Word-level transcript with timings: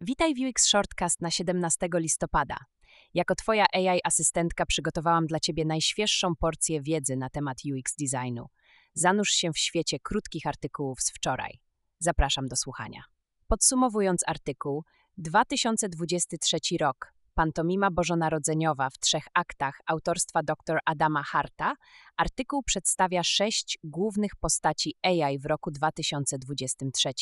Witaj 0.00 0.34
w 0.34 0.38
UX 0.48 0.66
Shortcast 0.66 1.20
na 1.20 1.30
17 1.30 1.88
listopada. 1.94 2.56
Jako 3.14 3.34
Twoja 3.34 3.66
AI 3.72 4.00
asystentka 4.04 4.66
przygotowałam 4.66 5.26
dla 5.26 5.40
Ciebie 5.40 5.64
najświeższą 5.64 6.36
porcję 6.36 6.82
wiedzy 6.82 7.16
na 7.16 7.30
temat 7.30 7.56
UX 7.78 7.94
designu. 7.96 8.46
Zanurz 8.94 9.30
się 9.30 9.52
w 9.52 9.58
świecie 9.58 9.98
krótkich 10.00 10.46
artykułów 10.46 11.00
z 11.00 11.10
wczoraj. 11.10 11.60
Zapraszam 11.98 12.48
do 12.48 12.56
słuchania. 12.56 13.02
Podsumowując 13.46 14.22
artykuł, 14.26 14.84
2023 15.18 16.58
rok, 16.80 17.12
pantomima 17.34 17.90
bożonarodzeniowa 17.90 18.90
w 18.90 18.98
trzech 18.98 19.24
aktach 19.34 19.80
autorstwa 19.86 20.42
dr 20.42 20.78
Adama 20.84 21.22
Harta, 21.22 21.74
artykuł 22.16 22.62
przedstawia 22.62 23.22
sześć 23.22 23.78
głównych 23.84 24.36
postaci 24.40 24.94
AI 25.02 25.38
w 25.38 25.46
roku 25.46 25.70
2023 25.70 27.12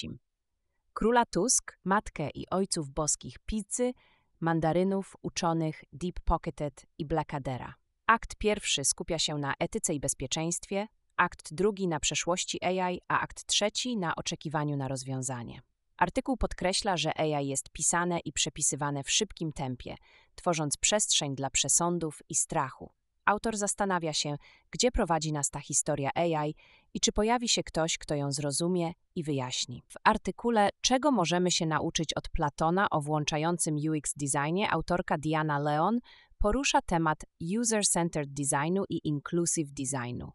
króla 0.94 1.26
Tusk, 1.26 1.78
matkę 1.84 2.30
i 2.34 2.50
ojców 2.50 2.90
boskich 2.90 3.38
Pizzy, 3.38 3.92
mandarynów, 4.40 5.16
uczonych, 5.22 5.84
Deep 5.92 6.20
Pocketed 6.20 6.86
i 6.98 7.06
Blackadera. 7.06 7.74
Akt 8.06 8.34
pierwszy 8.36 8.84
skupia 8.84 9.18
się 9.18 9.38
na 9.38 9.54
etyce 9.58 9.94
i 9.94 10.00
bezpieczeństwie, 10.00 10.86
akt 11.16 11.54
drugi 11.54 11.88
na 11.88 12.00
przeszłości 12.00 12.64
AI, 12.64 13.00
a 13.08 13.20
akt 13.20 13.46
trzeci 13.46 13.96
na 13.96 14.16
oczekiwaniu 14.16 14.76
na 14.76 14.88
rozwiązanie. 14.88 15.60
Artykuł 15.96 16.36
podkreśla, 16.36 16.96
że 16.96 17.18
AI 17.18 17.48
jest 17.48 17.70
pisane 17.70 18.18
i 18.18 18.32
przepisywane 18.32 19.04
w 19.04 19.10
szybkim 19.10 19.52
tempie, 19.52 19.96
tworząc 20.34 20.76
przestrzeń 20.76 21.34
dla 21.34 21.50
przesądów 21.50 22.22
i 22.28 22.34
strachu. 22.34 22.90
Autor 23.26 23.56
zastanawia 23.56 24.12
się, 24.12 24.36
gdzie 24.70 24.90
prowadzi 24.90 25.32
nas 25.32 25.50
ta 25.50 25.60
historia 25.60 26.10
AI 26.14 26.54
i 26.94 27.00
czy 27.00 27.12
pojawi 27.12 27.48
się 27.48 27.62
ktoś, 27.62 27.98
kto 27.98 28.14
ją 28.14 28.32
zrozumie 28.32 28.92
i 29.14 29.22
wyjaśni. 29.22 29.82
W 29.88 29.94
artykule 30.04 30.70
Czego 30.80 31.10
możemy 31.10 31.50
się 31.50 31.66
nauczyć 31.66 32.14
od 32.14 32.28
Platona 32.28 32.90
o 32.90 33.00
włączającym 33.00 33.76
UX 33.76 34.14
designie 34.16 34.70
autorka 34.70 35.18
Diana 35.18 35.58
Leon 35.58 35.98
porusza 36.38 36.82
temat 36.82 37.24
user-centered 37.40 38.28
designu 38.28 38.84
i 38.88 39.00
inclusive 39.04 39.72
designu. 39.72 40.32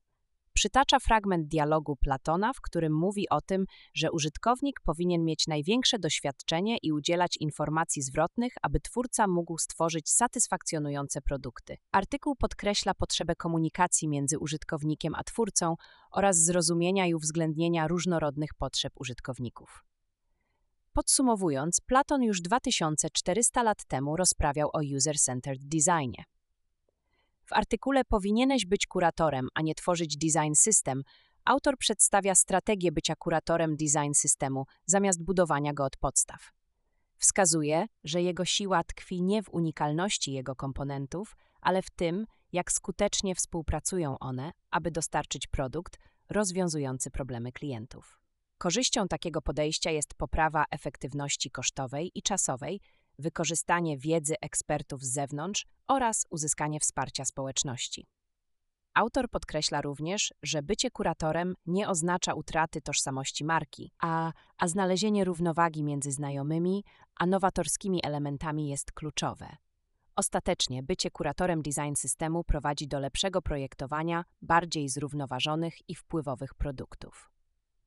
Przytacza 0.59 0.99
fragment 0.99 1.47
dialogu 1.47 1.95
Platona, 1.95 2.53
w 2.53 2.61
którym 2.61 2.93
mówi 2.93 3.29
o 3.29 3.41
tym, 3.41 3.65
że 3.93 4.11
użytkownik 4.11 4.79
powinien 4.83 5.25
mieć 5.25 5.47
największe 5.47 5.99
doświadczenie 5.99 6.77
i 6.81 6.91
udzielać 6.91 7.37
informacji 7.39 8.01
zwrotnych, 8.01 8.53
aby 8.61 8.79
twórca 8.79 9.27
mógł 9.27 9.57
stworzyć 9.57 10.09
satysfakcjonujące 10.09 11.21
produkty. 11.21 11.77
Artykuł 11.91 12.35
podkreśla 12.35 12.93
potrzebę 12.93 13.35
komunikacji 13.35 14.07
między 14.07 14.39
użytkownikiem 14.39 15.15
a 15.15 15.23
twórcą 15.23 15.75
oraz 16.11 16.37
zrozumienia 16.37 17.05
i 17.05 17.13
uwzględnienia 17.13 17.87
różnorodnych 17.87 18.49
potrzeb 18.57 18.93
użytkowników. 18.95 19.83
Podsumowując, 20.93 21.81
Platon 21.81 22.23
już 22.23 22.41
2400 22.41 23.63
lat 23.63 23.85
temu 23.85 24.15
rozprawiał 24.15 24.69
o 24.73 24.79
user-centered 24.79 25.63
designie. 25.63 26.23
W 27.49 27.53
artykule 27.53 28.05
Powinieneś 28.05 28.65
być 28.65 28.87
kuratorem, 28.87 29.47
a 29.53 29.61
nie 29.61 29.75
tworzyć 29.75 30.17
design 30.17 30.53
system, 30.55 31.03
autor 31.45 31.77
przedstawia 31.77 32.35
strategię 32.35 32.91
bycia 32.91 33.15
kuratorem 33.15 33.75
design 33.75 34.13
systemu 34.13 34.65
zamiast 34.85 35.23
budowania 35.23 35.73
go 35.73 35.85
od 35.85 35.97
podstaw. 35.97 36.51
Wskazuje, 37.17 37.85
że 38.03 38.21
jego 38.21 38.45
siła 38.45 38.83
tkwi 38.83 39.21
nie 39.21 39.43
w 39.43 39.49
unikalności 39.49 40.31
jego 40.31 40.55
komponentów, 40.55 41.35
ale 41.61 41.81
w 41.81 41.89
tym, 41.89 42.25
jak 42.51 42.71
skutecznie 42.71 43.35
współpracują 43.35 44.19
one, 44.19 44.51
aby 44.71 44.91
dostarczyć 44.91 45.47
produkt 45.47 45.97
rozwiązujący 46.29 47.11
problemy 47.11 47.51
klientów. 47.51 48.19
Korzyścią 48.57 49.07
takiego 49.07 49.41
podejścia 49.41 49.91
jest 49.91 50.13
poprawa 50.13 50.65
efektywności 50.71 51.51
kosztowej 51.51 52.11
i 52.15 52.21
czasowej, 52.21 52.81
wykorzystanie 53.19 53.97
wiedzy 53.97 54.35
ekspertów 54.41 55.03
z 55.03 55.13
zewnątrz 55.13 55.65
oraz 55.89 56.25
uzyskanie 56.29 56.79
wsparcia 56.79 57.25
społeczności. 57.25 58.07
Autor 58.93 59.29
podkreśla 59.29 59.81
również, 59.81 60.33
że 60.43 60.61
bycie 60.61 60.91
kuratorem 60.91 61.55
nie 61.65 61.89
oznacza 61.89 62.33
utraty 62.33 62.81
tożsamości 62.81 63.45
marki, 63.45 63.91
a, 63.99 64.31
a 64.57 64.67
znalezienie 64.67 65.23
równowagi 65.25 65.83
między 65.83 66.11
znajomymi 66.11 66.83
a 67.15 67.25
nowatorskimi 67.25 67.99
elementami 68.03 68.69
jest 68.69 68.91
kluczowe. 68.91 69.55
Ostatecznie 70.15 70.83
bycie 70.83 71.11
kuratorem 71.11 71.61
design 71.61 71.95
systemu 71.95 72.43
prowadzi 72.43 72.87
do 72.87 72.99
lepszego 72.99 73.41
projektowania 73.41 74.25
bardziej 74.41 74.89
zrównoważonych 74.89 75.89
i 75.89 75.95
wpływowych 75.95 76.53
produktów. 76.53 77.31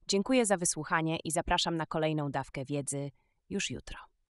Dziękuję 0.08 0.46
za 0.46 0.56
wysłuchanie 0.56 1.18
i 1.24 1.30
zapraszam 1.30 1.76
na 1.76 1.86
kolejną 1.86 2.30
dawkę 2.30 2.64
wiedzy 2.64 3.10
już 3.50 3.70
jutro. 3.70 4.11